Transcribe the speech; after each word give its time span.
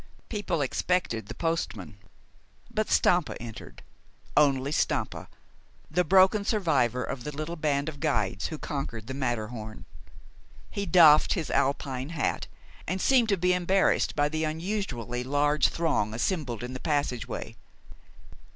People 0.29 0.61
expected 0.63 1.27
the 1.27 1.35
postman; 1.35 1.99
but 2.71 2.89
Stampa 2.89 3.39
entered, 3.39 3.83
only 4.35 4.71
Stampa, 4.71 5.27
the 5.91 6.03
broken 6.03 6.43
survivor 6.43 7.03
of 7.03 7.23
the 7.23 7.31
little 7.31 7.55
band 7.55 7.87
of 7.87 7.99
guides 7.99 8.47
who 8.47 8.57
conquered 8.57 9.05
the 9.05 9.13
Matterhorn. 9.13 9.85
He 10.71 10.87
doffed 10.87 11.35
his 11.35 11.51
Alpine 11.51 12.09
hat, 12.09 12.47
and 12.87 12.99
seemed 12.99 13.29
to 13.29 13.37
be 13.37 13.53
embarrassed 13.53 14.15
by 14.15 14.27
the 14.27 14.43
unusually 14.43 15.23
large 15.23 15.67
throng 15.67 16.15
assembled 16.15 16.63
in 16.63 16.73
the 16.73 16.79
passageway. 16.79 17.55